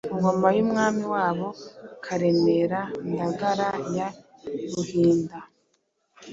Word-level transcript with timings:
ku 0.09 0.13
ngoma 0.19 0.47
y'umwami 0.57 1.03
wabo 1.13 1.47
Karemera 2.05 2.81
Ndagara 3.09 3.69
ya 3.95 4.07
Ruhinda, 4.71 5.37